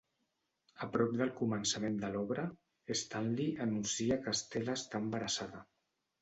A 0.85 0.87
prop 0.93 1.11
del 1.17 1.31
començament 1.41 1.99
de 2.03 2.09
l'obra, 2.15 2.45
Stanley 3.03 3.53
anuncia 3.67 4.19
que 4.25 4.35
Stella 4.41 4.77
està 4.83 5.03
embarassada. 5.05 5.63